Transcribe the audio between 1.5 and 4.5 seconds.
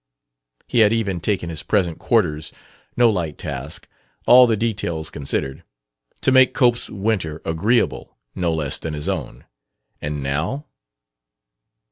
his present quarters no light task, all